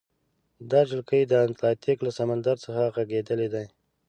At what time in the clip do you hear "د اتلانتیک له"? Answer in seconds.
1.27-2.11